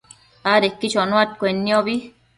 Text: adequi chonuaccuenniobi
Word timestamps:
adequi 0.53 0.87
chonuaccuenniobi 0.93 1.95